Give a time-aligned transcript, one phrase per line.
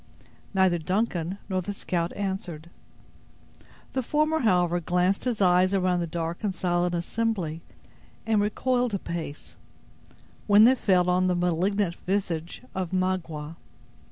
[0.55, 2.71] Neither Duncan nor the scout answered.
[3.93, 7.61] The former, however, glanced his eyes around the dark and silent assembly,
[8.25, 9.57] and recoiled a pace,
[10.47, 13.57] when they fell on the malignant visage of Magua.